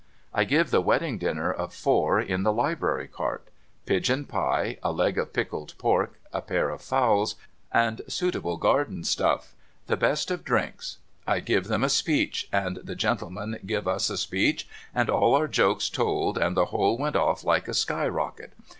[0.33, 3.47] I give the wedding dinner of four in the Library Cart.
[3.85, 7.35] Pigeon pie, a leg of pickled pork, a pair of fowls,
[7.71, 9.53] and suitable garden stuff.
[9.85, 10.97] The best of drinks.
[11.27, 15.47] I give them a speech, and the gentleman give us a speech, and all our
[15.47, 18.53] jokes told, and the whole went off like a sky rocket.